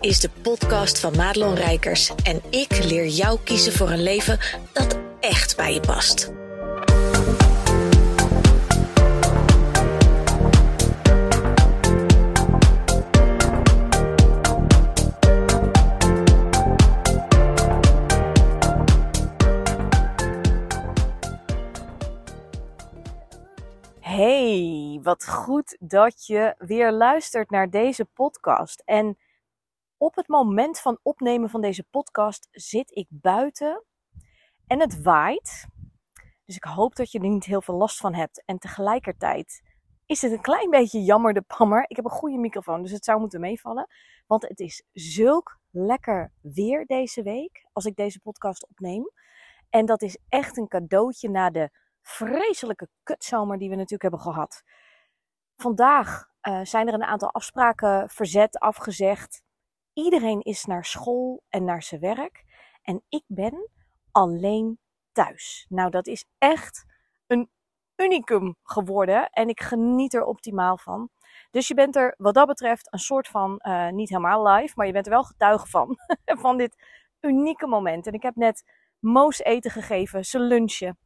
[0.00, 4.38] is de podcast van Madelon Rijkers en ik leer jou kiezen voor een leven
[4.72, 6.32] dat echt bij je past.
[24.00, 28.82] Hey, wat goed dat je weer luistert naar deze podcast.
[28.84, 29.16] En
[30.00, 33.84] op het moment van opnemen van deze podcast zit ik buiten
[34.66, 35.66] en het waait.
[36.44, 38.42] Dus ik hoop dat je er niet heel veel last van hebt.
[38.44, 39.62] En tegelijkertijd
[40.06, 41.84] is het een klein beetje jammer de pammer.
[41.88, 43.86] Ik heb een goede microfoon, dus het zou moeten meevallen.
[44.26, 49.10] Want het is zulk lekker weer deze week als ik deze podcast opneem.
[49.70, 51.70] En dat is echt een cadeautje na de
[52.02, 54.62] vreselijke kutzomer die we natuurlijk hebben gehad.
[55.56, 59.42] Vandaag uh, zijn er een aantal afspraken verzet, afgezegd.
[59.92, 62.44] Iedereen is naar school en naar zijn werk.
[62.82, 63.70] En ik ben
[64.10, 64.78] alleen
[65.12, 65.66] thuis.
[65.68, 66.84] Nou, dat is echt
[67.26, 67.50] een
[67.96, 69.30] unicum geworden.
[69.30, 71.10] En ik geniet er optimaal van.
[71.50, 74.86] Dus je bent er wat dat betreft een soort van, uh, niet helemaal live, maar
[74.86, 75.96] je bent er wel getuige van.
[76.24, 76.76] van dit
[77.20, 78.06] unieke moment.
[78.06, 78.64] En ik heb net
[79.00, 80.98] Moos eten gegeven, zijn lunchen.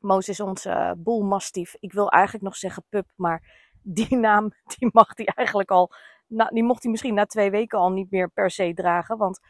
[0.00, 1.74] Moos is onze uh, boelmastief.
[1.80, 5.92] Ik wil eigenlijk nog zeggen pup, maar die naam die mag hij eigenlijk al
[6.26, 9.16] nou, die mocht hij misschien na twee weken al niet meer per se dragen.
[9.16, 9.40] Want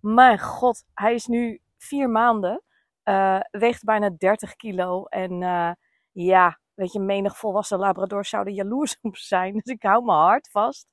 [0.00, 2.62] mijn god, hij is nu vier maanden.
[3.04, 5.04] Uh, weegt bijna 30 kilo.
[5.04, 5.72] En uh,
[6.12, 9.52] ja, weet je, menig volwassen labrador zouden jaloers op zijn.
[9.52, 10.86] Dus ik hou mijn hart vast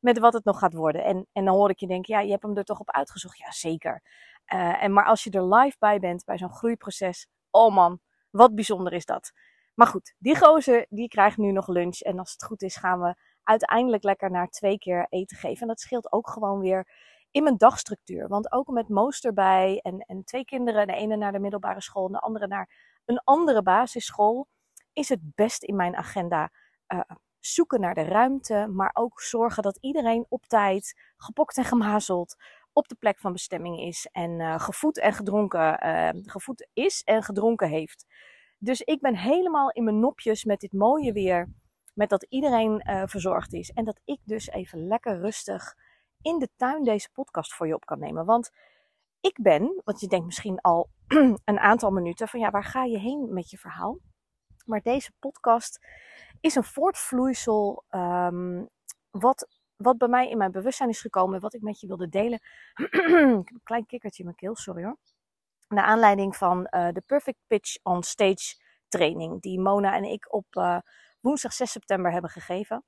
[0.00, 1.04] met wat het nog gaat worden.
[1.04, 3.38] En, en dan hoor ik je denken, ja, je hebt hem er toch op uitgezocht.
[3.38, 4.02] Ja, zeker.
[4.54, 7.28] Uh, en maar als je er live bij bent, bij zo'n groeiproces.
[7.50, 9.32] Oh man, wat bijzonder is dat.
[9.74, 12.00] Maar goed, die gozer, die krijgt nu nog lunch.
[12.00, 15.60] En als het goed is, gaan we uiteindelijk lekker naar twee keer eten geven.
[15.60, 16.86] En dat scheelt ook gewoon weer
[17.30, 18.28] in mijn dagstructuur.
[18.28, 22.06] Want ook met Moos erbij en, en twee kinderen, de ene naar de middelbare school
[22.06, 24.48] en de andere naar een andere basisschool,
[24.92, 26.50] is het best in mijn agenda
[26.88, 27.00] uh,
[27.40, 32.36] zoeken naar de ruimte, maar ook zorgen dat iedereen op tijd, gepokt en gemazeld,
[32.72, 37.22] op de plek van bestemming is en uh, gevoed en gedronken, uh, gevoed is en
[37.22, 38.06] gedronken heeft.
[38.58, 41.48] Dus ik ben helemaal in mijn nopjes met dit mooie weer
[41.92, 43.70] met dat iedereen uh, verzorgd is.
[43.70, 45.74] En dat ik dus even lekker rustig
[46.22, 48.24] in de tuin deze podcast voor je op kan nemen.
[48.24, 48.50] Want
[49.20, 50.88] ik ben, want je denkt misschien al
[51.44, 53.98] een aantal minuten van ja, waar ga je heen met je verhaal?
[54.64, 55.86] Maar deze podcast
[56.40, 58.68] is een voortvloeisel um,
[59.10, 61.40] wat, wat bij mij in mijn bewustzijn is gekomen.
[61.40, 62.40] Wat ik met je wilde delen.
[62.74, 64.96] ik heb een klein kikkertje in mijn keel, sorry hoor.
[65.68, 68.56] Naar aanleiding van uh, de Perfect Pitch on Stage
[68.88, 69.40] training.
[69.40, 70.78] Die Mona en ik op uh,
[71.22, 72.84] woensdag 6 september hebben gegeven.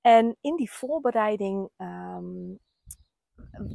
[0.00, 2.58] En in die voorbereiding, um,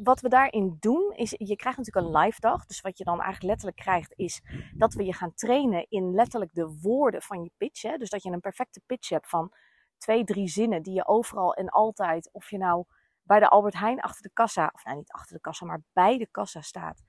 [0.03, 2.65] wat we daarin doen, is je krijgt natuurlijk een live dag.
[2.65, 4.41] Dus wat je dan eigenlijk letterlijk krijgt, is
[4.73, 7.81] dat we je gaan trainen in letterlijk de woorden van je pitch.
[7.81, 7.97] Hè?
[7.97, 9.53] Dus dat je een perfecte pitch hebt van
[9.97, 12.85] twee, drie zinnen die je overal en altijd, of je nou
[13.23, 16.17] bij de Albert Heijn achter de kassa, of nou niet achter de kassa, maar bij
[16.17, 17.03] de kassa staat.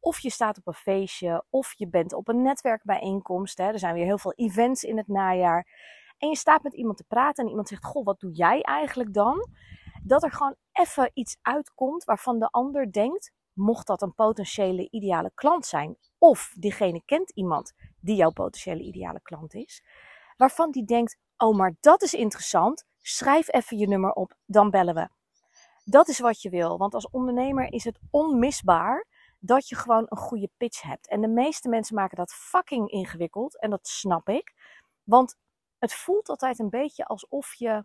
[0.00, 3.58] Of je staat op een feestje, of je bent op een netwerkbijeenkomst.
[3.58, 3.64] Hè.
[3.64, 5.66] Er zijn weer heel veel events in het najaar
[6.18, 9.14] en je staat met iemand te praten en iemand zegt: Goh, wat doe jij eigenlijk
[9.14, 9.48] dan?
[10.02, 15.30] Dat er gewoon even iets uitkomt waarvan de ander denkt: mocht dat een potentiële ideale
[15.34, 19.82] klant zijn, of diegene kent iemand die jouw potentiële ideale klant is,
[20.36, 24.94] waarvan die denkt: oh, maar dat is interessant, schrijf even je nummer op, dan bellen
[24.94, 25.08] we.
[25.84, 29.06] Dat is wat je wil, want als ondernemer is het onmisbaar
[29.38, 31.08] dat je gewoon een goede pitch hebt.
[31.08, 34.54] En de meeste mensen maken dat fucking ingewikkeld en dat snap ik.
[35.04, 35.36] Want
[35.78, 37.84] het voelt altijd een beetje alsof je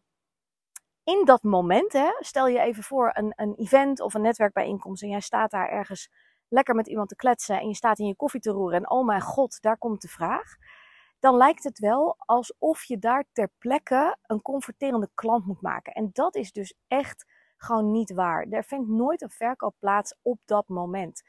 [1.04, 5.10] in dat moment, hè, stel je even voor een, een event of een netwerkbijeenkomst en
[5.10, 6.10] jij staat daar ergens
[6.48, 9.06] lekker met iemand te kletsen en je staat in je koffie te roeren en oh
[9.06, 10.56] mijn god, daar komt de vraag.
[11.20, 15.94] Dan lijkt het wel alsof je daar ter plekke een converterende klant moet maken.
[15.94, 17.26] En dat is dus echt
[17.58, 18.48] gewoon niet waar.
[18.50, 21.22] Er vindt nooit een verkoop plaats op dat moment.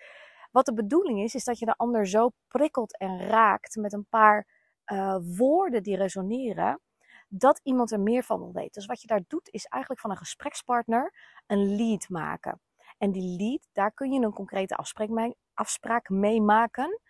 [0.50, 4.06] Wat de bedoeling is, is dat je de ander zo prikkelt en raakt met een
[4.08, 4.53] paar
[4.92, 6.80] uh, woorden die resoneren,
[7.28, 8.72] dat iemand er meer van wil weten.
[8.72, 11.14] Dus wat je daar doet, is eigenlijk van een gesprekspartner
[11.46, 12.60] een lead maken.
[12.98, 17.00] En die lead, daar kun je een concrete afspraak mee, afspraak mee maken.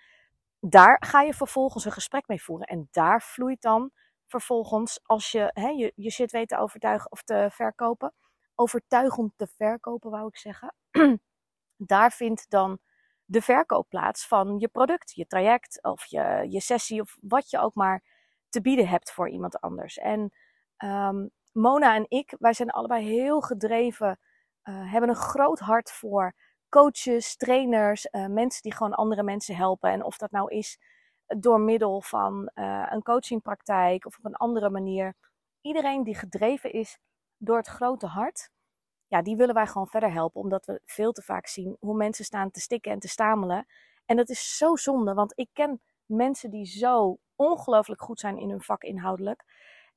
[0.61, 2.67] Daar ga je vervolgens een gesprek mee voeren.
[2.67, 3.91] En daar vloeit dan
[4.27, 8.15] vervolgens, als je hè, je, je shit weet te overtuigen of te verkopen,
[8.55, 10.75] overtuigend te verkopen, wou ik zeggen.
[11.77, 12.79] daar vindt dan
[13.25, 17.75] de verkoopplaats van je product, je traject of je, je sessie of wat je ook
[17.75, 18.03] maar
[18.49, 19.99] te bieden hebt voor iemand anders.
[19.99, 20.33] En
[20.85, 24.19] um, Mona en ik, wij zijn allebei heel gedreven
[24.65, 26.35] uh, hebben een groot hart voor
[26.69, 29.91] coaches, trainers, uh, mensen die gewoon andere mensen helpen.
[29.91, 30.79] En of dat nou is
[31.27, 35.15] door middel van uh, een coachingpraktijk of op een andere manier.
[35.61, 36.99] Iedereen die gedreven is
[37.37, 38.51] door het grote hart,
[39.15, 40.41] ja, die willen wij gewoon verder helpen.
[40.41, 43.67] Omdat we veel te vaak zien hoe mensen staan te stikken en te stamelen.
[44.05, 48.51] En dat is zo zonde, want ik ken mensen die zo ongelooflijk goed zijn in
[48.51, 49.45] hun vak inhoudelijk.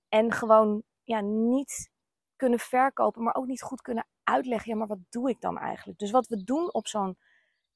[0.09, 1.89] En gewoon ja, niet
[2.35, 4.71] kunnen verkopen, maar ook niet goed kunnen uitleggen.
[4.71, 5.99] Ja, maar wat doe ik dan eigenlijk?
[5.99, 7.17] Dus wat we doen op zo'n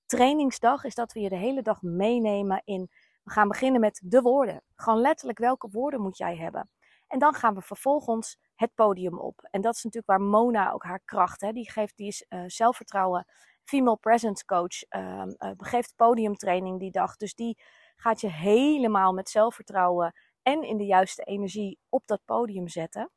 [0.05, 2.89] trainingsdag is dat we je de hele dag meenemen in.
[3.23, 4.63] We gaan beginnen met de woorden.
[4.75, 6.69] Gewoon letterlijk welke woorden moet jij hebben.
[7.07, 9.47] En dan gaan we vervolgens het podium op.
[9.51, 12.43] En dat is natuurlijk waar Mona ook haar kracht, hè, die geeft, die is uh,
[12.47, 13.25] zelfvertrouwen,
[13.63, 17.15] female presence coach, uh, uh, geeft podiumtraining die dag.
[17.15, 17.57] Dus die
[17.95, 23.11] gaat je helemaal met zelfvertrouwen en in de juiste energie op dat podium zetten.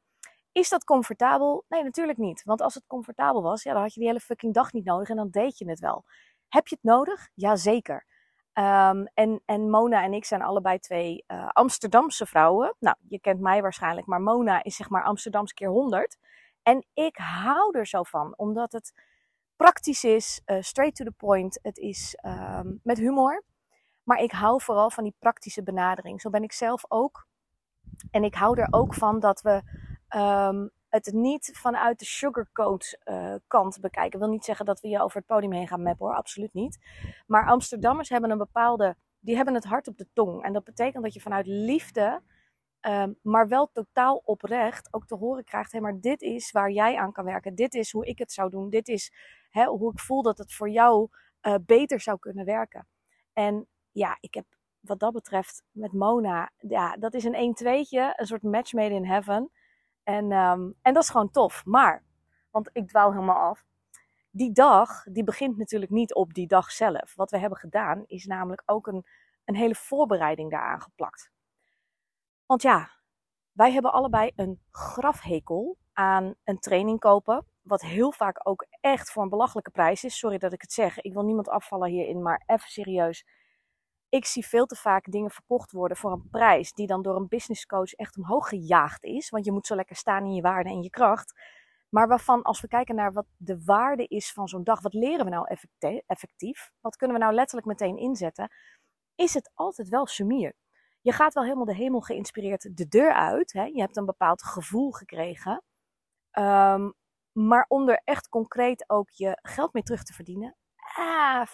[0.53, 1.65] Is dat comfortabel?
[1.69, 2.43] Nee, natuurlijk niet.
[2.45, 5.09] Want als het comfortabel was, ja, dan had je die hele fucking dag niet nodig
[5.09, 6.05] en dan deed je het wel.
[6.49, 7.29] Heb je het nodig?
[7.35, 8.07] Jazeker.
[8.59, 12.77] Um, en, en Mona en ik zijn allebei twee uh, Amsterdamse vrouwen.
[12.79, 16.19] Nou, je kent mij waarschijnlijk, maar Mona is zeg maar Amsterdams keer 100.
[16.63, 18.93] En ik hou er zo van, omdat het
[19.57, 21.59] praktisch is, uh, straight to the point.
[21.63, 23.45] Het is um, met humor.
[24.03, 26.21] Maar ik hou vooral van die praktische benadering.
[26.21, 27.27] Zo ben ik zelf ook.
[28.11, 29.63] En ik hou er ook van dat we
[30.17, 34.13] um, het niet vanuit de sugarcoat uh, kant bekijken.
[34.13, 36.53] Ik wil niet zeggen dat we je over het podium heen gaan mappen hoor, absoluut
[36.53, 36.79] niet.
[37.27, 40.43] Maar Amsterdammers hebben een bepaalde, die hebben het hart op de tong.
[40.43, 42.23] En dat betekent dat je vanuit liefde,
[42.81, 46.97] um, maar wel totaal oprecht, ook te horen krijgt: hé, maar dit is waar jij
[46.97, 47.55] aan kan werken.
[47.55, 48.71] Dit is hoe ik het zou doen.
[48.71, 49.13] Dit is
[49.51, 51.09] hè, hoe ik voel dat het voor jou
[51.43, 52.87] uh, beter zou kunnen werken.
[53.33, 54.45] En ja, ik heb
[54.81, 59.05] wat dat betreft met Mona, ja, dat is een 1-2'tje, een soort match made in
[59.07, 59.51] heaven.
[60.05, 61.65] En, um, en dat is gewoon tof.
[61.65, 62.05] Maar,
[62.51, 63.65] want ik dwaal helemaal af.
[64.31, 67.15] Die dag, die begint natuurlijk niet op die dag zelf.
[67.15, 69.07] Wat we hebben gedaan, is namelijk ook een,
[69.45, 71.31] een hele voorbereiding daaraan geplakt.
[72.47, 72.91] Want ja,
[73.53, 77.47] wij hebben allebei een grafhekel aan een training kopen.
[77.63, 80.19] Wat heel vaak ook echt voor een belachelijke prijs is.
[80.19, 81.01] Sorry dat ik het zeg.
[81.01, 83.27] Ik wil niemand afvallen hierin, maar even serieus
[84.15, 87.29] ik zie veel te vaak dingen verkocht worden voor een prijs die dan door een
[87.29, 89.31] business coach echt omhoog gejaagd is.
[89.31, 91.41] Want je moet zo lekker staan in je waarde en je kracht.
[91.89, 95.25] Maar waarvan, als we kijken naar wat de waarde is van zo'n dag, wat leren
[95.25, 95.47] we nou
[96.07, 96.71] effectief?
[96.81, 98.51] Wat kunnen we nou letterlijk meteen inzetten?
[99.15, 100.55] Is het altijd wel sumier.
[101.01, 103.53] Je gaat wel helemaal de hemel geïnspireerd de deur uit.
[103.53, 103.65] Hè?
[103.65, 105.63] Je hebt een bepaald gevoel gekregen.
[106.39, 106.95] Um,
[107.33, 110.57] maar om er echt concreet ook je geld mee terug te verdienen,
[110.97, 111.47] ah,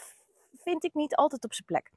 [0.52, 1.90] vind ik niet altijd op zijn plek.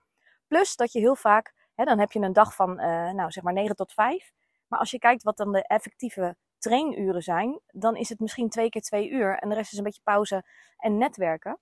[0.53, 3.43] Plus dat je heel vaak, hè, dan heb je een dag van, uh, nou zeg
[3.43, 4.31] maar 9 tot 5.
[4.67, 8.69] Maar als je kijkt wat dan de effectieve trainuren zijn, dan is het misschien twee
[8.69, 9.37] keer twee uur.
[9.37, 10.43] En de rest is een beetje pauze
[10.77, 11.59] en netwerken.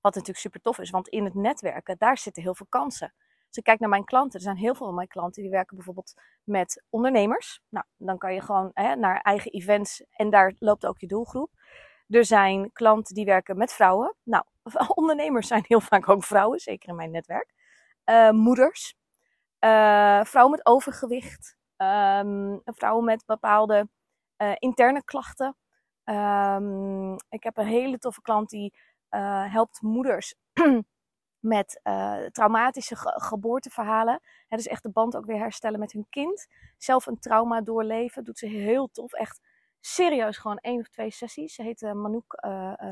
[0.00, 3.14] Wat natuurlijk super tof is, want in het netwerken, daar zitten heel veel kansen.
[3.46, 5.76] Als ik kijk naar mijn klanten, er zijn heel veel van mijn klanten die werken
[5.76, 6.14] bijvoorbeeld
[6.44, 7.60] met ondernemers.
[7.68, 11.50] Nou, dan kan je gewoon hè, naar eigen events en daar loopt ook je doelgroep.
[12.08, 14.16] Er zijn klanten die werken met vrouwen.
[14.22, 14.44] Nou,
[14.94, 17.58] ondernemers zijn heel vaak ook vrouwen, zeker in mijn netwerk.
[18.10, 18.94] Uh, moeders,
[19.64, 23.88] uh, vrouwen met overgewicht, um, vrouwen met bepaalde
[24.42, 25.56] uh, interne klachten.
[26.04, 28.74] Um, ik heb een hele toffe klant die
[29.50, 30.34] helpt moeders
[31.54, 31.80] met
[32.32, 34.20] traumatische ge geboorteverhalen.
[34.48, 36.46] Hè, dus echt de band ook weer herstellen met hun kind.
[36.78, 39.12] Zelf een trauma doorleven, doet ze heel tof.
[39.12, 39.40] Echt
[39.80, 41.54] serieus gewoon één of twee sessies.
[41.54, 42.38] Ze heet Manouk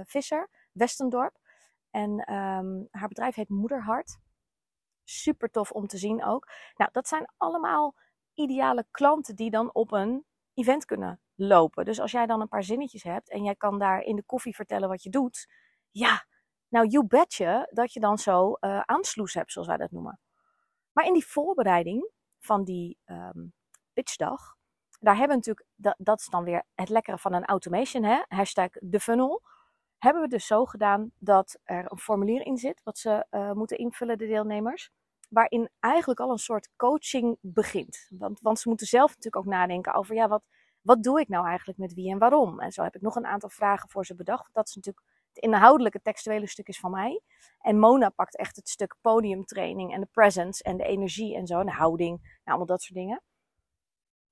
[0.04, 1.38] Visser, Westendorp.
[1.90, 4.18] En um, haar bedrijf heet Moederhart.
[5.08, 6.48] Super tof om te zien ook.
[6.76, 7.94] Nou, dat zijn allemaal
[8.34, 10.24] ideale klanten die dan op een
[10.54, 11.84] event kunnen lopen.
[11.84, 14.54] Dus als jij dan een paar zinnetjes hebt en jij kan daar in de koffie
[14.54, 15.48] vertellen wat je doet.
[15.90, 16.26] Ja,
[16.68, 20.20] nou you betje dat je dan zo uh, aansloes hebt, zoals wij dat noemen.
[20.92, 23.52] Maar in die voorbereiding van die um,
[23.92, 24.56] pitchdag,
[25.00, 28.22] daar hebben we natuurlijk, dat, dat, is dan weer het lekkere van een automation, hè?
[28.28, 29.42] hashtag de funnel.
[29.98, 33.78] Hebben we dus zo gedaan dat er een formulier in zit, wat ze uh, moeten
[33.78, 34.90] invullen, de deelnemers
[35.28, 38.06] waarin eigenlijk al een soort coaching begint.
[38.10, 40.42] Want, want ze moeten zelf natuurlijk ook nadenken over, ja, wat,
[40.80, 42.60] wat doe ik nou eigenlijk met wie en waarom?
[42.60, 44.54] En zo heb ik nog een aantal vragen voor ze bedacht.
[44.54, 47.20] Dat is natuurlijk het inhoudelijke, textuele stuk is van mij.
[47.60, 51.58] En Mona pakt echt het stuk podiumtraining en de presence en de energie en zo,
[51.60, 53.22] en de houding, nou, allemaal dat soort dingen.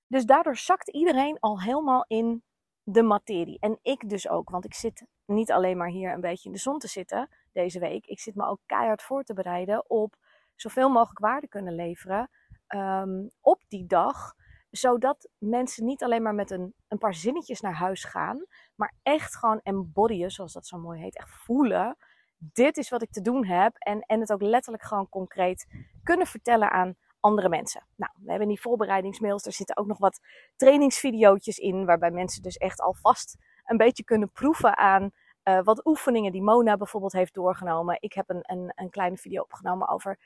[0.07, 2.43] Dus daardoor zakt iedereen al helemaal in
[2.89, 3.59] de materie.
[3.61, 6.61] En ik dus ook, want ik zit niet alleen maar hier een beetje in de
[6.61, 8.07] zon te zitten deze week.
[8.07, 10.17] Ik zit me ook keihard voor te bereiden op
[10.55, 12.31] zoveel mogelijk waarde kunnen leveren
[12.69, 14.35] um, op die dag.
[14.71, 19.37] Zodat mensen niet alleen maar met een, een paar zinnetjes naar huis gaan, maar echt
[19.37, 21.97] gewoon embodyen, zoals dat zo mooi heet, echt voelen.
[22.37, 23.77] Dit is wat ik te doen heb.
[23.77, 25.67] En, en het ook letterlijk gewoon concreet
[26.03, 27.87] kunnen vertellen aan andere mensen.
[27.97, 30.21] Nou, we hebben in die voorbereidingsmails, er zitten ook nog wat
[30.57, 35.11] trainingsvideootjes in, waarbij mensen dus echt alvast een beetje kunnen proeven aan
[35.45, 37.97] uh, wat oefeningen die Mona bijvoorbeeld heeft doorgenomen.
[38.01, 40.19] Ik heb een, een, een kleine video opgenomen over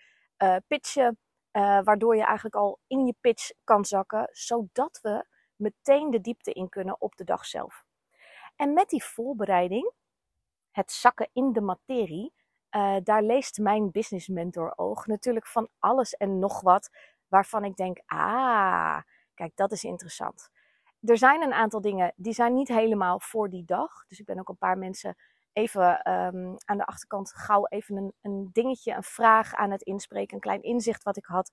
[0.42, 1.18] uh, pitchen,
[1.52, 5.26] uh, waardoor je eigenlijk al in je pitch kan zakken, zodat we
[5.56, 7.84] meteen de diepte in kunnen op de dag zelf.
[8.56, 9.92] En met die voorbereiding,
[10.70, 12.32] het zakken in de materie,
[12.76, 16.90] uh, daar leest mijn business mentor oog natuurlijk van alles en nog wat
[17.28, 19.00] waarvan ik denk, ah,
[19.34, 20.50] kijk, dat is interessant.
[21.00, 24.04] Er zijn een aantal dingen die zijn niet helemaal voor die dag.
[24.06, 25.16] Dus ik ben ook een paar mensen
[25.52, 30.34] even um, aan de achterkant gauw even een, een dingetje, een vraag aan het inspreken,
[30.34, 31.52] een klein inzicht wat ik had.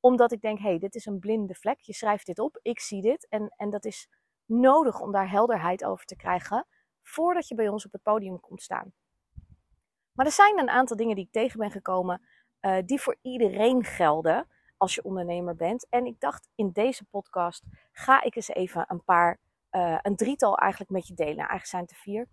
[0.00, 1.80] Omdat ik denk, hé, hey, dit is een blinde vlek.
[1.80, 3.26] Je schrijft dit op, ik zie dit.
[3.28, 4.08] En, en dat is
[4.44, 6.66] nodig om daar helderheid over te krijgen
[7.02, 8.92] voordat je bij ons op het podium komt staan.
[10.12, 12.20] Maar er zijn een aantal dingen die ik tegen ben gekomen
[12.62, 15.86] uh, die voor iedereen gelden als je ondernemer bent.
[15.88, 19.40] En ik dacht in deze podcast ga ik eens even een paar,
[19.70, 21.36] uh, een drietal eigenlijk met je delen.
[21.36, 22.28] Eigenlijk zijn het er vier.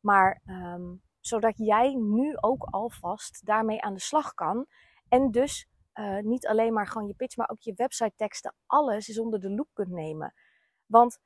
[0.00, 4.66] Maar um, zodat jij nu ook alvast daarmee aan de slag kan.
[5.08, 9.08] En dus uh, niet alleen maar gewoon je pitch, maar ook je website teksten, alles
[9.08, 10.34] is onder de loep kunt nemen.
[10.86, 11.18] Want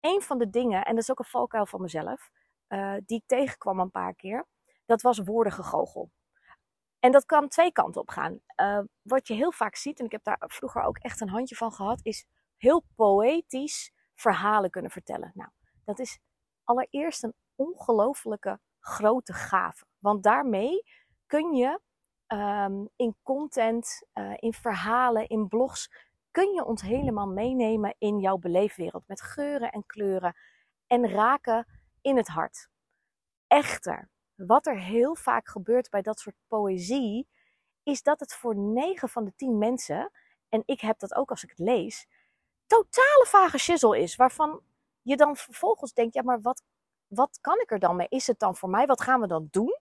[0.00, 2.30] een van de dingen, en dat is ook een valkuil van mezelf,
[3.04, 4.46] die ik tegenkwam een paar keer,
[4.86, 6.10] dat was woordengegogel.
[6.98, 8.40] En dat kan twee kanten op gaan.
[8.56, 11.56] Uh, wat je heel vaak ziet, en ik heb daar vroeger ook echt een handje
[11.56, 15.30] van gehad, is heel poëtisch verhalen kunnen vertellen.
[15.34, 15.50] Nou,
[15.84, 16.18] dat is
[16.64, 19.84] allereerst een ongelofelijke grote gave.
[19.98, 20.82] Want daarmee
[21.26, 21.80] kun je
[22.34, 25.90] um, in content, uh, in verhalen, in blogs,
[26.30, 29.06] kun je ons helemaal meenemen in jouw beleefwereld.
[29.06, 30.36] Met geuren en kleuren
[30.86, 31.66] en raken
[32.00, 32.68] in het hart.
[33.46, 34.10] Echter,
[34.46, 37.28] wat er heel vaak gebeurt bij dat soort poëzie,
[37.82, 40.10] is dat het voor 9 van de 10 mensen,
[40.48, 42.06] en ik heb dat ook als ik het lees,
[42.66, 44.16] totale vage shizzle is.
[44.16, 44.60] Waarvan
[45.02, 46.62] je dan vervolgens denkt, ja, maar wat,
[47.06, 48.06] wat kan ik er dan mee?
[48.08, 48.86] Is het dan voor mij?
[48.86, 49.78] Wat gaan we dan doen?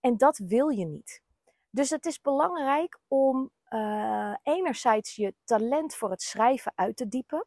[0.00, 1.22] En dat wil je niet.
[1.70, 7.46] Dus het is belangrijk om uh, enerzijds je talent voor het schrijven uit te diepen.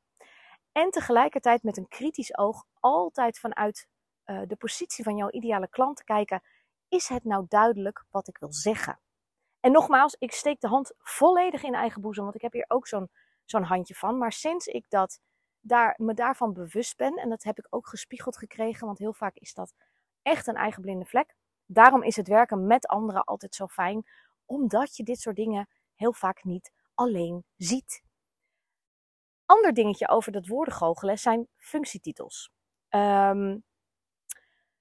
[0.71, 3.87] En tegelijkertijd met een kritisch oog altijd vanuit
[4.29, 6.41] uh, de positie van jouw ideale klant te kijken.
[6.87, 8.99] Is het nou duidelijk wat ik wil zeggen?
[9.59, 12.87] En nogmaals, ik steek de hand volledig in eigen boezem, want ik heb hier ook
[12.87, 13.09] zo'n
[13.45, 14.17] zo'n handje van.
[14.17, 15.19] Maar sinds ik dat,
[15.59, 19.35] daar, me daarvan bewust ben, en dat heb ik ook gespiegeld gekregen, want heel vaak
[19.35, 19.73] is dat
[20.21, 21.35] echt een eigen blinde vlek.
[21.65, 24.05] Daarom is het werken met anderen altijd zo fijn,
[24.45, 28.03] omdat je dit soort dingen heel vaak niet alleen ziet.
[29.45, 32.51] Ander dingetje over dat woordengoochelen zijn functietitels.
[32.89, 33.63] Um,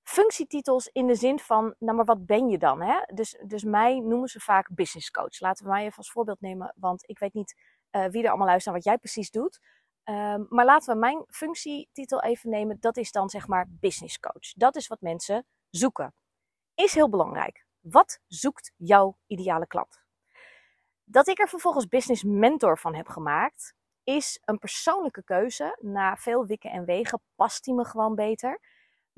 [0.09, 2.83] functietitels in de zin van, nou maar wat ben je dan?
[2.83, 3.01] Hè?
[3.15, 5.41] Dus, dus mij noemen ze vaak business coach.
[5.41, 7.55] Laten we mij even als voorbeeld nemen, want ik weet niet
[7.91, 9.61] uh, wie er allemaal luistert naar wat jij precies doet.
[10.05, 12.77] Um, maar laten we mijn functietitel even nemen.
[12.81, 14.53] Dat is dan zeg maar business coach.
[14.57, 16.15] Dat is wat mensen zoeken.
[16.75, 17.67] Is heel belangrijk.
[17.81, 20.03] Wat zoekt jouw ideale klant?
[21.05, 23.75] Dat ik er vervolgens business mentor van heb gemaakt,
[24.05, 25.79] is een persoonlijke keuze.
[25.81, 28.61] Na veel wikken en wegen past die me gewoon beter.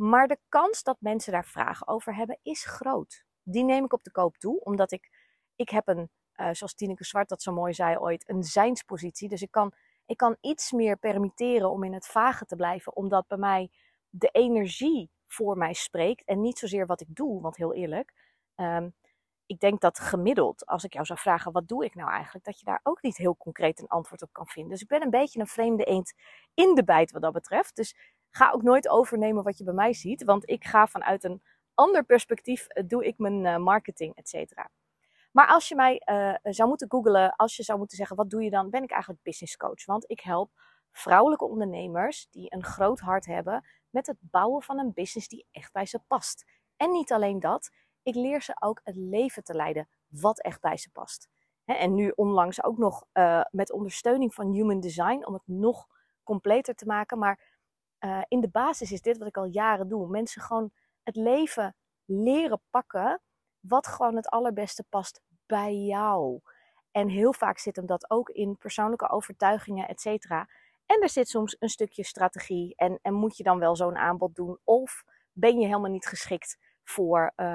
[0.01, 3.25] Maar de kans dat mensen daar vragen over hebben is groot.
[3.43, 5.11] Die neem ik op de koop toe, omdat ik,
[5.57, 9.29] ik heb een, uh, zoals Tineke Zwart dat zo mooi zei ooit, een zijnspositie.
[9.29, 9.73] Dus ik kan,
[10.07, 13.71] ik kan iets meer permitteren om in het vage te blijven, omdat bij mij
[14.09, 17.41] de energie voor mij spreekt en niet zozeer wat ik doe.
[17.41, 18.13] Want heel eerlijk,
[18.57, 18.95] um,
[19.47, 22.59] ik denk dat gemiddeld, als ik jou zou vragen wat doe ik nou eigenlijk, dat
[22.59, 24.73] je daar ook niet heel concreet een antwoord op kan vinden.
[24.73, 26.13] Dus ik ben een beetje een vreemde eend
[26.55, 27.77] in de bijt wat dat betreft.
[27.77, 27.97] Dus
[28.31, 31.43] ga ook nooit overnemen wat je bij mij ziet, want ik ga vanuit een
[31.75, 34.71] ander perspectief, uh, doe ik mijn uh, marketing, et cetera.
[35.33, 38.43] Maar als je mij uh, zou moeten googlen, als je zou moeten zeggen wat doe
[38.43, 39.85] je dan, ben ik eigenlijk business coach.
[39.85, 40.51] Want ik help
[40.93, 45.73] vrouwelijke ondernemers die een groot hart hebben met het bouwen van een business die echt
[45.73, 46.45] bij ze past.
[46.77, 47.71] En niet alleen dat,
[48.03, 51.29] ik leer ze ook het leven te leiden wat echt bij ze past.
[51.65, 53.05] en nu onlangs ook nog
[53.51, 55.87] met ondersteuning van Human Design om het nog
[56.23, 57.19] completer te maken.
[57.19, 57.50] Maar
[58.01, 60.09] uh, in de basis is dit wat ik al jaren doe.
[60.09, 60.71] Mensen gewoon
[61.03, 63.21] het leven leren pakken
[63.61, 66.41] wat gewoon het allerbeste past bij jou.
[66.91, 70.49] En heel vaak zit hem dat ook in persoonlijke overtuigingen, et cetera.
[70.87, 72.75] En er zit soms een stukje strategie.
[72.77, 74.59] En, en moet je dan wel zo'n aanbod doen?
[74.65, 77.47] Of ben je helemaal niet geschikt voor uh,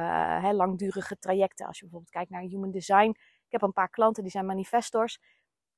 [0.44, 1.66] hè, langdurige trajecten?
[1.66, 3.10] Als je bijvoorbeeld kijkt naar human design.
[3.46, 5.20] Ik heb een paar klanten die zijn manifestors.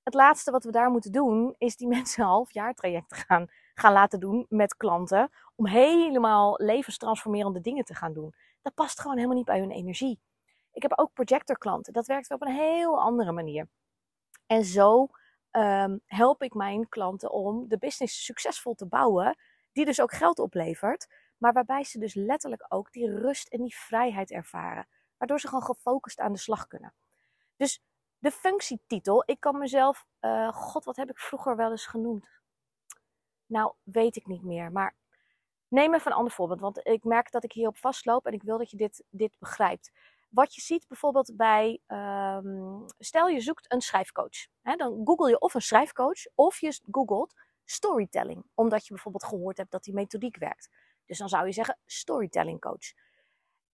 [0.04, 3.48] het laatste wat we daar moeten doen, is die mensen een half jaar traject gaan,
[3.80, 5.30] gaan laten doen met klanten.
[5.56, 8.34] Om helemaal levenstransformerende dingen te gaan doen.
[8.62, 10.20] Dat past gewoon helemaal niet bij hun energie.
[10.72, 11.94] Ik heb ook projectorklanten.
[11.94, 13.68] Dat werkt op een heel andere manier.
[14.46, 15.08] En zo
[15.52, 19.38] um, help ik mijn klanten om de business succesvol te bouwen.
[19.72, 21.08] Die dus ook geld oplevert.
[21.38, 24.88] Maar waarbij ze dus letterlijk ook die rust en die vrijheid ervaren.
[25.18, 26.94] Waardoor ze gewoon gefocust aan de slag kunnen.
[27.56, 27.82] Dus
[28.18, 32.28] de functietitel, ik kan mezelf, uh, god, wat heb ik vroeger wel eens genoemd?
[33.48, 34.72] Nou, weet ik niet meer.
[34.72, 34.96] Maar
[35.68, 38.58] neem even een ander voorbeeld, want ik merk dat ik hierop vastloop en ik wil
[38.58, 39.92] dat je dit, dit begrijpt.
[40.30, 44.48] Wat je ziet bijvoorbeeld bij, um, stel je zoekt een schrijfcoach.
[44.62, 47.34] Hè, dan google je of een schrijfcoach of je googelt
[47.66, 48.46] storytelling.
[48.54, 50.70] Omdat je bijvoorbeeld gehoord hebt dat die methodiek werkt.
[51.06, 52.94] Dus dan zou je zeggen storytelling coach.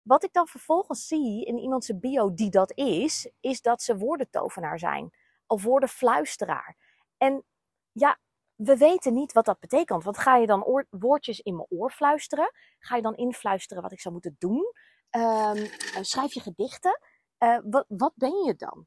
[0.02, 4.80] Wat ik dan vervolgens zie in iemands bio die dat is, is dat ze woordentovenaar
[4.80, 5.14] zijn.
[5.48, 6.78] Of woordenfluisteraar.
[7.18, 7.44] En
[7.92, 8.18] ja,
[8.56, 10.04] we weten niet wat dat betekent.
[10.04, 12.52] Want ga je dan woordjes in mijn oor fluisteren?
[12.80, 14.74] Ga je dan influisteren wat ik zou moeten doen?
[15.12, 15.70] Um,
[16.02, 17.00] schrijf je gedichten?
[17.40, 18.86] Uh, wat, wat ben je dan?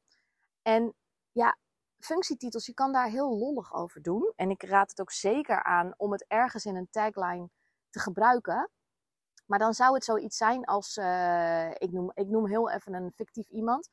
[0.61, 0.93] En
[1.31, 1.57] ja,
[1.99, 4.33] functietitels, je kan daar heel lollig over doen.
[4.35, 7.49] En ik raad het ook zeker aan om het ergens in een tagline
[7.89, 8.69] te gebruiken.
[9.45, 13.11] Maar dan zou het zoiets zijn als, uh, ik, noem, ik noem heel even een
[13.11, 13.89] fictief iemand.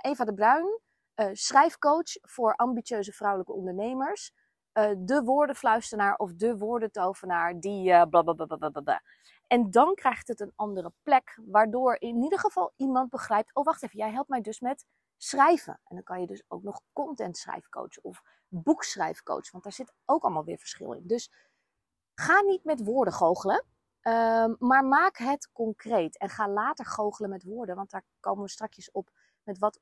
[0.00, 0.80] Eva de Bruin,
[1.32, 4.32] schrijfcoach voor ambitieuze vrouwelijke ondernemers.
[4.98, 9.02] De woordenfluistenaar of de woordentovenaar die blablabla.
[9.46, 13.82] En dan krijgt het een andere plek, waardoor in ieder geval iemand begrijpt: oh wacht
[13.82, 14.84] even, jij helpt mij dus met
[15.16, 15.80] schrijven.
[15.84, 20.22] En dan kan je dus ook nog content schrijfcoach of boekschrijfcoach, want daar zit ook
[20.22, 21.06] allemaal weer verschil in.
[21.06, 21.30] Dus
[22.14, 23.64] ga niet met woorden goochelen.
[24.02, 28.50] Um, maar maak het concreet en ga later goochelen met woorden, want daar komen we
[28.50, 29.10] straks op
[29.42, 29.80] met wat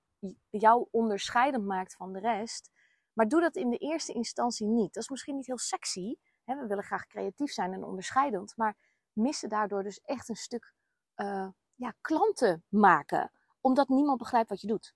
[0.50, 2.70] jou onderscheidend maakt van de rest.
[3.12, 4.94] Maar doe dat in de eerste instantie niet.
[4.94, 6.14] Dat is misschien niet heel sexy.
[6.44, 6.56] Hè?
[6.56, 8.76] We willen graag creatief zijn en onderscheidend, maar
[9.12, 10.74] missen daardoor dus echt een stuk
[11.16, 14.94] uh, ja, klanten maken, omdat niemand begrijpt wat je doet.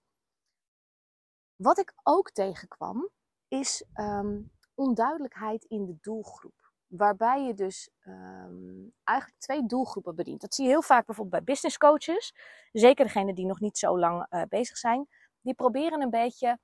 [1.57, 3.11] Wat ik ook tegenkwam,
[3.49, 10.41] is um, onduidelijkheid in de doelgroep waarbij je dus um, eigenlijk twee doelgroepen bedient.
[10.41, 12.35] Dat zie je heel vaak bijvoorbeeld bij business coaches.
[12.73, 15.09] Zeker degenen die nog niet zo lang uh, bezig zijn.
[15.41, 16.59] Die proberen een beetje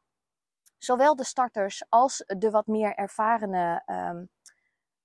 [0.84, 4.30] zowel de starters als de wat meer ervarene um,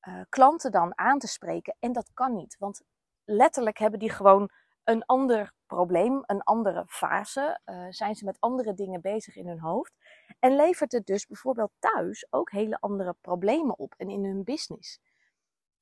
[0.07, 1.75] uh, klanten dan aan te spreken.
[1.79, 2.81] En dat kan niet, want
[3.25, 4.49] letterlijk hebben die gewoon
[4.83, 7.59] een ander probleem, een andere fase.
[7.65, 9.93] Uh, zijn ze met andere dingen bezig in hun hoofd.
[10.39, 14.99] En levert het dus bijvoorbeeld thuis ook hele andere problemen op en in hun business.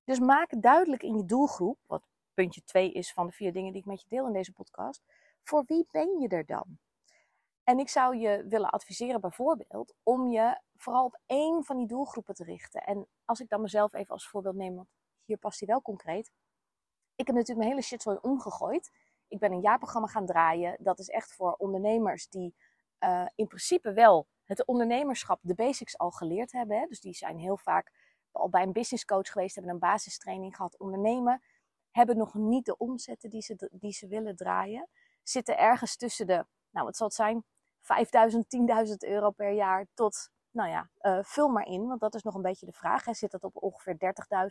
[0.04, 3.82] Dus maak duidelijk in je doelgroep, wat puntje 2 is van de vier dingen die
[3.82, 5.02] ik met je deel in deze podcast,
[5.44, 6.80] voor wie ben je er dan?
[7.66, 12.36] En ik zou je willen adviseren bijvoorbeeld om je vooral op één van die doelgroepen
[12.36, 12.84] te richten.
[12.84, 14.88] En als ik dan mezelf even als voorbeeld neem, want
[15.24, 16.32] hier past hij wel concreet.
[17.16, 18.92] Ik heb natuurlijk mijn hele shitzooi omgegooid.
[19.28, 20.78] Ik ben een jaarprogramma gaan draaien.
[20.80, 22.56] Dat is echt voor ondernemers die
[23.00, 26.80] uh, in principe wel het ondernemerschap, de basics al geleerd hebben.
[26.80, 26.86] Hè.
[26.88, 27.92] Dus die zijn heel vaak
[28.32, 31.42] al bij een business coach geweest, hebben een basistraining gehad ondernemen,
[31.92, 34.90] hebben nog niet de omzetten die ze, die ze willen draaien,
[35.24, 37.44] zitten ergens tussen de, nou wat zal het zijn,
[37.86, 38.46] 5000,
[38.88, 42.36] 10.000 euro per jaar tot, nou ja, uh, vul maar in, want dat is nog
[42.36, 43.06] een beetje de vraag.
[43.06, 43.14] Hè.
[43.14, 43.98] Zit dat op ongeveer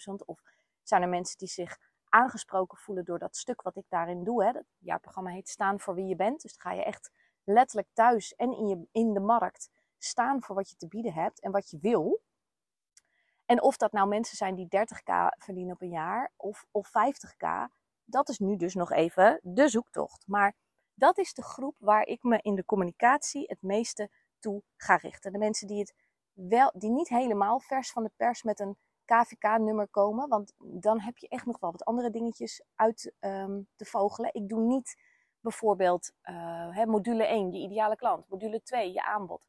[0.09, 0.42] 30.000 of
[0.83, 4.44] zijn er mensen die zich aangesproken voelen door dat stuk wat ik daarin doe?
[4.44, 4.51] Hè.
[4.51, 7.11] Het jaarprogramma heet Staan voor wie je bent, dus dan ga je echt
[7.44, 11.40] letterlijk thuis en in, je, in de markt staan voor wat je te bieden hebt
[11.40, 12.20] en wat je wil.
[13.47, 17.73] En of dat nou mensen zijn die 30k verdienen op een jaar of, of 50k,
[18.05, 20.27] dat is nu dus nog even de zoektocht.
[20.27, 20.55] Maar
[20.94, 25.33] dat is de groep waar ik me in de communicatie het meeste toe ga richten.
[25.33, 25.94] De mensen die, het
[26.33, 31.18] wel, die niet helemaal vers van de pers met een KVK-nummer komen, want dan heb
[31.18, 34.35] je echt nog wel wat andere dingetjes uit um, te vogelen.
[34.35, 34.96] Ik doe niet
[35.40, 39.46] bijvoorbeeld uh, module 1, je ideale klant, module 2, je aanbod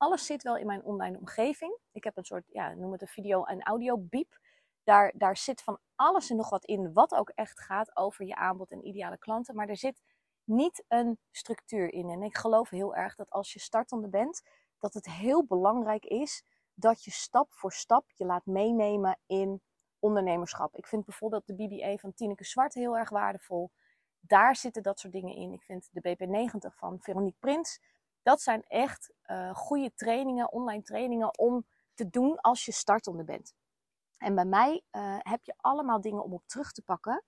[0.00, 1.78] alles zit wel in mijn online omgeving.
[1.92, 4.38] Ik heb een soort, ja, noem het een video- en audio-biep.
[4.84, 8.34] Daar, daar zit van alles en nog wat in, wat ook echt gaat over je
[8.34, 9.54] aanbod en ideale klanten.
[9.54, 10.02] Maar er zit
[10.44, 12.10] niet een structuur in.
[12.10, 14.42] En ik geloof heel erg dat als je startende bent,
[14.78, 19.62] dat het heel belangrijk is dat je stap voor stap je laat meenemen in
[19.98, 20.76] ondernemerschap.
[20.76, 23.70] Ik vind bijvoorbeeld de BBA van Tineke Zwart heel erg waardevol.
[24.20, 25.52] Daar zitten dat soort dingen in.
[25.52, 27.80] Ik vind de BP90 van Veronique Prins
[28.22, 33.54] dat zijn echt uh, goede trainingen, online trainingen om te doen als je startende bent.
[34.18, 37.24] En bij mij uh, heb je allemaal dingen om op terug te pakken.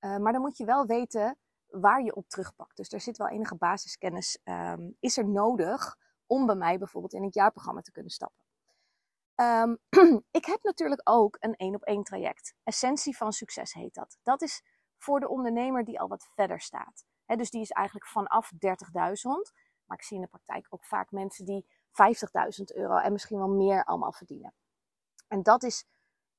[0.00, 2.76] Uh, maar dan moet je wel weten waar je op terugpakt.
[2.76, 7.24] Dus er zit wel enige basiskennis um, is er nodig om bij mij bijvoorbeeld in
[7.24, 8.44] het jaarprogramma te kunnen stappen.
[9.34, 9.74] Ehm,
[10.30, 12.54] ik heb natuurlijk ook een één op één traject.
[12.62, 14.18] Essentie van succes heet dat.
[14.22, 14.62] Dat is
[14.98, 17.04] voor de ondernemer die al wat verder staat.
[17.26, 18.58] dus die is eigenlijk vanaf 30.000.
[19.84, 23.48] Maar ik zie in de praktijk ook vaak mensen die 50.000 euro en misschien wel
[23.48, 24.54] meer allemaal verdienen.
[25.28, 25.84] En dat is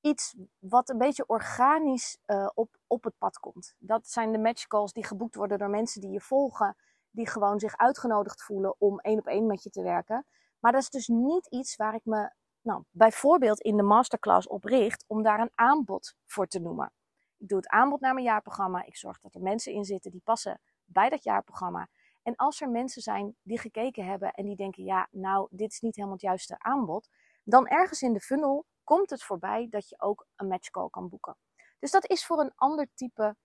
[0.02, 3.76] iets wat een beetje organisch uh, op, op het pad komt.
[3.78, 6.76] Dat zijn de match calls die geboekt worden door mensen die je volgen,
[7.12, 10.26] die gewoon zich uitgenodigd voelen om één op één met je te werken.
[10.60, 12.32] Maar dat is dus niet iets waar ik me
[12.62, 16.92] nou, bijvoorbeeld in de masterclass op richt om daar een aanbod voor te noemen.
[17.38, 18.86] Ik doe het aanbod naar mijn jaarprogramma.
[18.86, 21.88] Ik zorg dat er mensen in zitten die passen bij dat jaarprogramma.
[22.24, 25.80] En als er mensen zijn die gekeken hebben en die denken, ja, nou, dit is
[25.80, 27.10] niet helemaal het juiste aanbod,
[27.50, 31.38] dan ergens in de funnel komt het voorbij dat je ook een matchcall kan boeken.
[31.80, 33.36] Dus dat is voor een ander type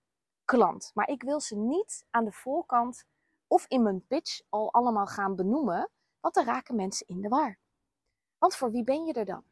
[0.45, 0.91] klant.
[0.95, 3.05] Maar ik wil ze niet aan de voorkant
[3.47, 7.59] of in mijn pitch al allemaal gaan benoemen, want dan raken mensen in de war.
[8.39, 9.45] Want voor wie ben je er dan?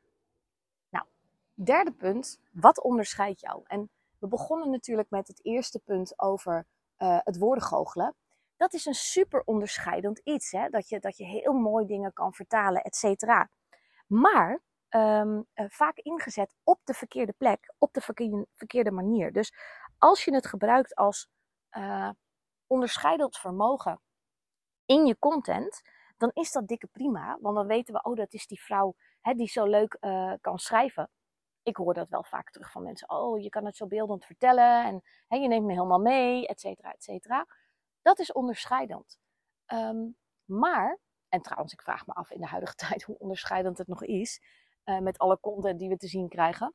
[0.88, 1.06] Nou,
[1.54, 3.62] derde punt, wat onderscheidt jou?
[3.66, 6.66] En we begonnen natuurlijk met het eerste punt over
[6.98, 8.14] uh, het woordengoochelen.
[8.56, 10.68] Dat is een super onderscheidend iets, hè?
[10.68, 13.50] Dat, je, dat je heel mooi dingen kan vertalen, et cetera.
[14.10, 18.00] Maar um, uh, vaak ingezet op de verkeerde plek, op de
[18.50, 19.32] verkeerde, manier.
[19.32, 19.54] Dus
[19.98, 21.28] als je het gebruikt als
[21.76, 22.10] uh,
[22.66, 24.00] onderscheidend vermogen
[24.84, 25.82] in je content,
[26.16, 27.38] dan is dat dikke prima.
[27.40, 30.58] Want dan weten we, oh, dat is die vrouw hè, die zo leuk uh, kan
[30.58, 31.10] schrijven.
[31.62, 33.10] Ik hoor dat wel vaak terug van mensen.
[33.10, 36.60] Oh, je kan het zo beeldend vertellen en hè, je neemt me helemaal mee, et
[36.60, 37.46] cetera, et cetera.
[38.02, 39.18] Dat is onderscheidend.
[39.66, 40.98] Um, maar,
[41.30, 44.40] en trouwens, ik vraag me af in de huidige tijd hoe onderscheidend het nog is.
[44.84, 46.74] Uh, met alle content die we te zien krijgen.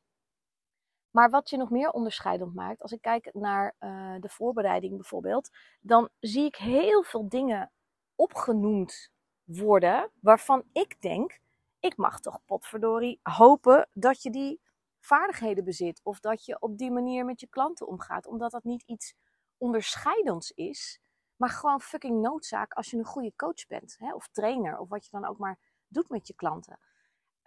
[1.12, 5.50] Maar wat je nog meer onderscheidend maakt, als ik kijk naar uh, de voorbereiding bijvoorbeeld,
[5.82, 7.72] dan zie ik heel veel dingen
[8.16, 9.12] opgenoemd
[9.44, 11.40] worden waarvan ik denk,
[11.80, 14.62] ik mag toch potverdorie hopen dat je die
[15.00, 16.02] vaardigheden bezit.
[16.04, 18.28] Of dat je op die manier met je klanten omgaat.
[18.28, 19.14] Omdat dat niet iets
[19.58, 21.00] onderscheidends is,
[21.36, 23.96] maar gewoon fucking noodzaak als je een goede coach bent.
[24.00, 24.14] Hè?
[24.14, 26.80] Of trainer, of wat je dan ook maar doet met je klanten.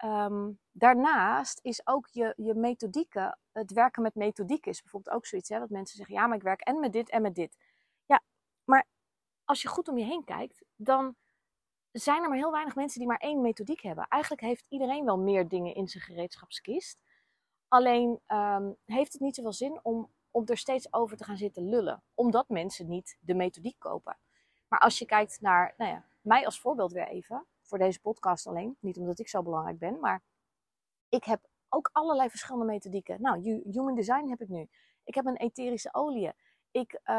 [0.04, 5.48] Um, daarnaast is ook je, je methodieken, het werken met methodiek is bijvoorbeeld ook zoiets.
[5.48, 7.56] Hè, wat mensen zeggen, ja, maar ik werk en met dit en met dit.
[8.06, 8.22] Ja,
[8.64, 8.86] maar
[9.44, 11.16] als je goed om je heen kijkt, dan
[11.92, 14.06] zijn er maar heel weinig mensen die maar één methodiek hebben.
[14.08, 16.98] Eigenlijk heeft iedereen wel meer dingen in zijn gereedschapskist.
[17.68, 21.68] Alleen um, heeft het niet zoveel zin om, om er steeds over te gaan zitten
[21.68, 22.02] lullen.
[22.14, 24.18] Omdat mensen niet de methodiek kopen.
[24.68, 27.46] Maar als je kijkt naar, nou ja, mij als voorbeeld weer even.
[27.62, 28.76] Voor deze podcast alleen.
[28.80, 30.00] Niet omdat ik zo belangrijk ben.
[30.00, 30.22] Maar
[31.08, 33.22] ik heb ook allerlei verschillende methodieken.
[33.22, 34.68] Nou, human design heb ik nu.
[35.04, 36.32] Ik heb een etherische olie.
[36.70, 37.14] Ik uh,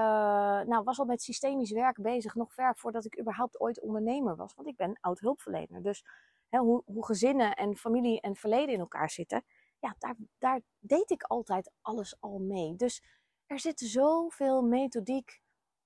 [0.61, 4.53] nou, was al met systemisch werk bezig, nog ver voordat ik überhaupt ooit ondernemer was.
[4.55, 5.83] Want ik ben oud hulpverlener.
[5.83, 6.05] Dus
[6.49, 9.43] hè, hoe, hoe, gezinnen en familie en verleden in elkaar zitten,
[9.79, 12.75] ja, daar, daar deed ik altijd alles al mee.
[12.75, 13.03] Dus
[13.45, 15.41] er zit zoveel methodiek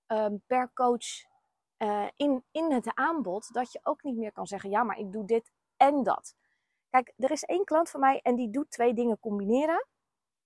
[0.07, 1.31] um, per coach
[1.77, 5.11] uh, in, in het aanbod, dat je ook niet meer kan zeggen, ja, maar ik
[5.11, 6.35] doe dit en dat.
[6.89, 9.87] Kijk, er is één klant van mij en die doet twee dingen combineren.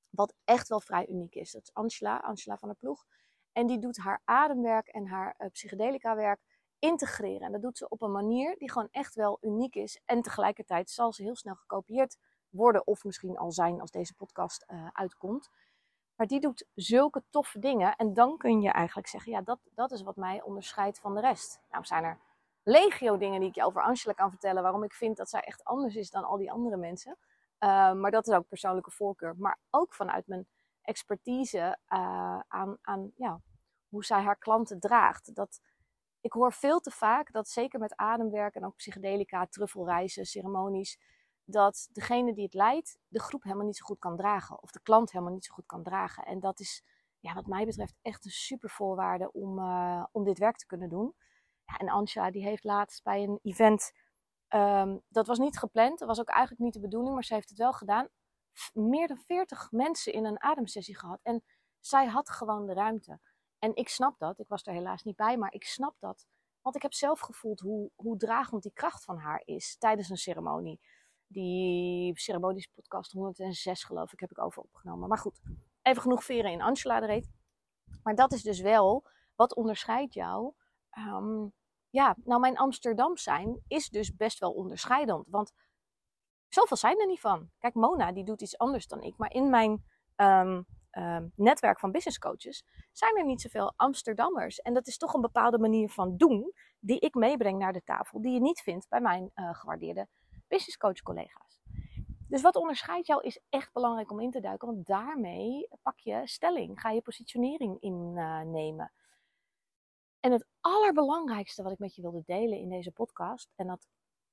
[0.09, 1.51] Wat echt wel vrij uniek is.
[1.51, 3.05] Dat is Angela, Angela van der Ploeg.
[3.51, 6.39] En die doet haar ademwerk en haar uh, psychedelica werk
[6.79, 7.41] integreren.
[7.41, 10.01] En dat doet ze op een manier die gewoon echt wel uniek is.
[10.05, 12.17] En tegelijkertijd zal ze heel snel gekopieerd
[12.57, 12.87] worden.
[12.87, 15.49] Of misschien al zijn als deze podcast uh, uitkomt.
[16.15, 17.95] Maar die doet zulke toffe dingen.
[17.95, 21.21] En dan kun je eigenlijk zeggen, ja, dat, dat is wat mij onderscheidt van de
[21.21, 21.59] rest.
[21.69, 22.19] Nou zijn er
[22.63, 24.63] legio dingen die ik je over Angela kan vertellen.
[24.63, 27.17] Waarom ik vind dat zij echt anders is dan al die andere mensen.
[27.59, 29.35] Uh, maar dat is ook persoonlijke voorkeur.
[29.37, 30.47] Maar ook vanuit mijn
[30.81, 33.41] expertise uh, aan, aan ja,
[33.89, 35.35] hoe zij haar klanten draagt.
[35.35, 35.61] Dat,
[36.21, 40.99] ik hoor veel te vaak dat zeker met ademwerk en ook psychedelica, truffelreizen, ceremonies,
[41.49, 44.61] dat degene die het leidt de groep helemaal niet zo goed kan dragen.
[44.61, 46.25] Of de klant helemaal niet zo goed kan dragen.
[46.25, 46.83] En dat is
[47.19, 50.89] ja, wat mij betreft echt een super voorwaarde om, uh, om dit werk te kunnen
[50.89, 51.15] doen.
[51.63, 53.91] Ja, en Ansha die heeft laatst bij een event
[54.55, 57.49] Um, dat was niet gepland, dat was ook eigenlijk niet de bedoeling, maar ze heeft
[57.49, 58.07] het wel gedaan.
[58.73, 61.19] Meer dan 40 mensen in een ademsessie gehad.
[61.23, 61.43] En
[61.79, 63.19] zij had gewoon de ruimte.
[63.59, 64.39] En ik snap dat.
[64.39, 66.25] Ik was er helaas niet bij, maar ik snap dat.
[66.61, 70.17] Want ik heb zelf gevoeld hoe, hoe dragend die kracht van haar is tijdens een
[70.17, 70.79] ceremonie.
[71.27, 75.09] Die ceremonies podcast 106 geloof ik heb ik over opgenomen.
[75.09, 75.41] Maar goed,
[75.81, 77.29] even genoeg veren in Angela de reet.
[78.03, 80.53] Maar dat is dus wel wat onderscheidt jou
[80.97, 81.53] um,
[81.89, 85.27] ja, nou mijn Amsterdam zijn is dus best wel onderscheidend.
[85.29, 85.53] Want
[86.47, 87.49] zoveel zijn er niet van.
[87.57, 89.17] Kijk, Mona die doet iets anders dan ik.
[89.17, 89.83] Maar in mijn
[90.15, 94.59] um, ehm, netwerk van business coaches zijn er niet zoveel Amsterdammers.
[94.59, 98.21] En dat is toch een bepaalde manier van doen die ik meebreng naar de tafel,
[98.21, 100.07] die je niet vindt bij mijn uh, gewaardeerde
[100.47, 101.61] business coach collega's.
[102.27, 106.21] Dus wat onderscheidt jou is echt belangrijk om in te duiken, want daarmee pak je
[106.23, 108.91] stelling, ga je positionering innemen.
[110.19, 113.87] en het allerbelangrijkste wat ik met je wilde delen in deze podcast, en dat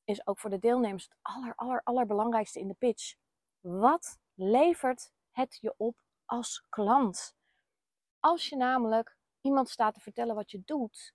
[0.05, 1.17] is ook voor de deelnemers het
[1.57, 3.15] aller, allerbelangrijkste in de pitch.
[3.61, 7.37] Wat levert het je op als klant?
[8.21, 11.15] Als je namelijk iemand staat te vertellen wat je doet,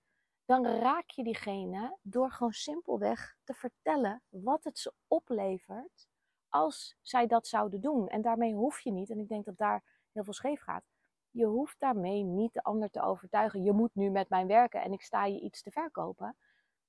[0.49, 6.07] dan raak je diegene door gewoon simpelweg te vertellen wat het ze oplevert
[6.47, 8.07] als zij dat zouden doen.
[8.07, 10.83] En daarmee hoef je niet, en ik denk dat daar heel veel scheef gaat,
[11.31, 13.63] je hoeft daarmee niet de ander te overtuigen.
[13.63, 16.37] Je moet nu met mij werken en ik sta je iets te verkopen.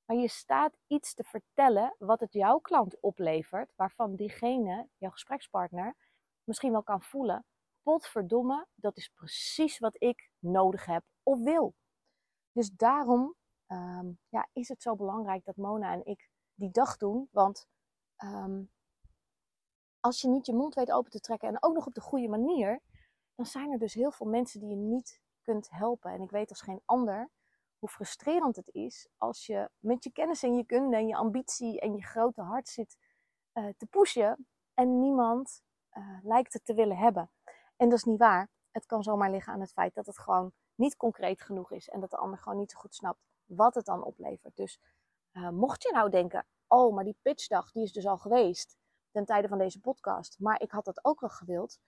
[0.04, 5.96] Maar je staat iets te vertellen wat het jouw klant oplevert, waarvan diegene, jouw gesprekspartner,
[6.44, 7.44] misschien wel kan voelen.
[7.82, 11.74] Potverdomme, dat is precies wat ik nodig heb of wil.
[12.52, 13.38] Dus daarom
[13.72, 17.28] um, ja, is het zo belangrijk dat Mona en ik die dag doen.
[17.32, 17.68] Want
[18.24, 18.70] um,
[20.00, 22.28] als je niet je mond weet open te trekken en ook nog op de goede
[22.28, 22.80] manier,
[23.34, 26.10] dan zijn er dus heel veel mensen die je niet kunt helpen.
[26.12, 27.30] En ik weet als geen ander
[27.78, 31.80] hoe frustrerend het is als je met je kennis en je kunde en je ambitie
[31.80, 32.98] en je grote hart zit
[33.54, 37.30] uh, te pushen en niemand uh, lijkt het te willen hebben.
[37.76, 38.50] En dat is niet waar.
[38.70, 42.00] Het kan zomaar liggen aan het feit dat het gewoon niet concreet genoeg is en
[42.00, 44.56] dat de ander gewoon niet zo goed snapt wat het dan oplevert.
[44.56, 44.80] Dus
[45.32, 48.76] uh, mocht je nou denken, oh, maar die pitchdag die is dus al geweest
[49.10, 51.78] ten tijde van deze podcast, maar ik had dat ook wel gewild,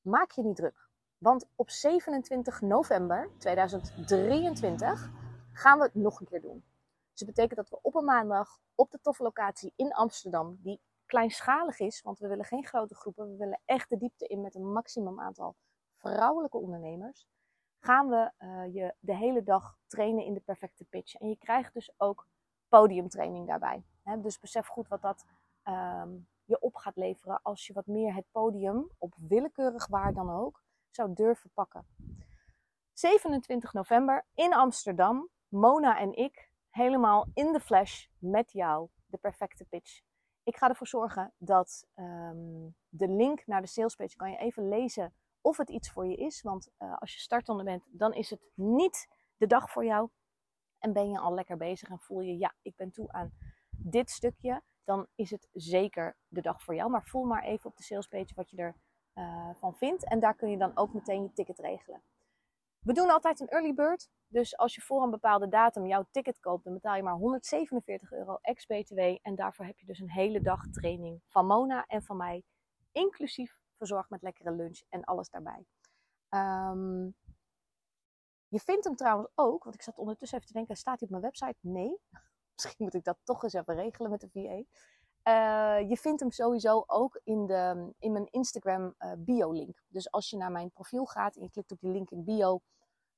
[0.00, 0.90] maak je niet druk.
[1.18, 5.10] Want op 27 november 2023
[5.52, 6.64] gaan we het nog een keer doen.
[7.10, 10.80] Dus dat betekent dat we op een maandag op de toffe locatie in Amsterdam, die
[11.06, 14.54] kleinschalig is, want we willen geen grote groepen, we willen echt de diepte in met
[14.54, 15.56] een maximum aantal
[15.96, 17.26] vrouwelijke ondernemers,
[17.84, 21.14] gaan we uh, je de hele dag trainen in de perfecte pitch.
[21.14, 22.26] En je krijgt dus ook
[22.68, 23.84] podiumtraining daarbij.
[24.18, 25.24] dus besef goed wat dat
[25.64, 30.30] um, je op gaat leveren als je wat meer het podium, op willekeurig waar dan
[30.30, 31.86] ook, zou durven pakken.
[32.92, 39.64] 27 november in Amsterdam, Mona en ik, helemaal in de flash met jou, de perfecte
[39.64, 40.00] pitch.
[40.42, 45.14] Ik ga ervoor zorgen dat um, de link naar de salespage kan je even lezen
[45.42, 46.42] of het iets voor je is.
[46.42, 50.08] Want uh, als je startende bent, dan is het niet de dag voor jou.
[50.78, 53.32] En ben je al lekker bezig en voel je, ja, ik ben toe aan
[53.70, 56.90] dit stukje dan is het zeker de dag voor jou.
[56.90, 58.80] Maar voel maar even op de salespage wat je ervan
[59.14, 60.08] uh, van vindt.
[60.08, 62.02] En daar kun je dan ook meteen je ticket regelen.
[62.78, 64.10] We doen altijd een early bird.
[64.28, 68.12] Dus als je voor een bepaalde datum jouw ticket koopt, dan betaal je maar 147
[68.12, 69.00] euro ex-BTW.
[69.22, 72.42] En daarvoor heb je dus een hele dag training van Mona en van mij.
[72.92, 75.66] Inclusief verzorgd met lekkere lunch en alles daarbij.
[76.30, 77.14] Um,
[78.48, 81.10] je vindt hem trouwens ook, want ik zat ondertussen even te denken, staat hij op
[81.10, 81.56] mijn website?
[81.60, 81.98] Nee.
[82.54, 84.62] Misschien moet ik dat toch eens even regelen met de VA.
[85.22, 89.82] Eh, je vindt hem sowieso ook in, de, in mijn Instagram uh, bio-link.
[89.88, 92.60] Dus als je naar mijn profiel gaat en je klikt op die link in bio,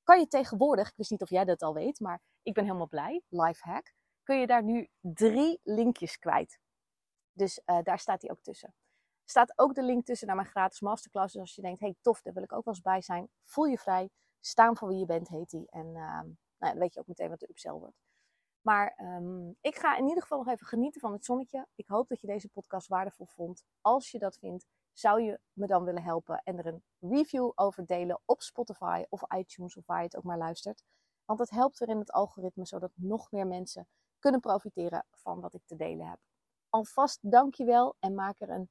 [0.03, 2.89] kan je tegenwoordig, ik wist niet of jij dat al weet, maar ik ben helemaal
[2.89, 6.59] blij, lifehack, kun je daar nu drie linkjes kwijt.
[7.33, 8.75] Dus uh, daar staat hij ook tussen.
[9.25, 11.33] Staat ook de link tussen naar mijn gratis masterclass.
[11.33, 13.65] Dus als je denkt, hey tof, daar wil ik ook wel eens bij zijn, voel
[13.65, 14.11] je vrij.
[14.41, 15.71] Staan voor wie je bent, heet die.
[15.71, 16.27] En nou
[16.59, 18.03] ja, dan weet je ook meteen wat de upsell wordt.
[18.61, 21.67] Maar um, ik ga in ieder geval nog even genieten van het zonnetje.
[21.75, 23.65] Ik hoop dat je deze podcast waardevol vond.
[23.81, 27.87] Als je dat vindt, zou je me dan willen helpen en er een review over
[27.87, 30.83] delen op Spotify of iTunes of waar je het ook maar luistert.
[31.25, 35.55] Want het helpt weer in het algoritme zodat nog meer mensen kunnen profiteren van wat
[35.55, 36.19] ik te delen heb.
[36.69, 38.71] Alvast dankjewel en maak er een